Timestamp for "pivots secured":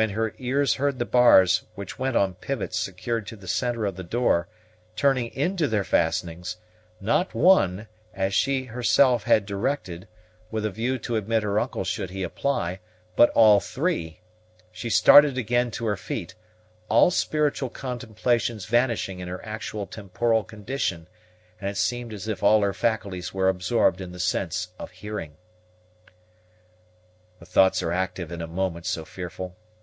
2.34-3.26